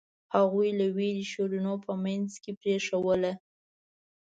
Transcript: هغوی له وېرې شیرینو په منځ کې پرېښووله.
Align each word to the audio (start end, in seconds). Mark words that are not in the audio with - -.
هغوی 0.35 0.69
له 0.79 0.85
وېرې 0.95 1.23
شیرینو 1.31 1.73
په 1.85 1.93
منځ 2.03 2.29
کې 2.43 2.51
پرېښووله. 2.59 3.31